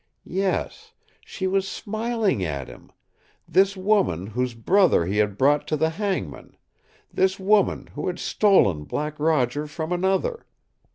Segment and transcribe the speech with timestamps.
[0.25, 2.91] Yes, SHE WAS SMILING AT HIM
[3.47, 6.57] this woman whose brother he had brought to the hangman,
[7.13, 10.47] this woman who had stolen Black Roger from another!